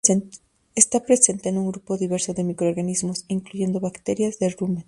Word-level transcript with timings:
Está 0.73 1.01
presente 1.05 1.49
en 1.49 1.59
un 1.59 1.69
grupo 1.69 1.95
diverso 1.95 2.33
de 2.33 2.43
microorganismos, 2.43 3.23
incluyendo 3.27 3.79
bacterias 3.79 4.39
del 4.39 4.53
rumen. 4.53 4.79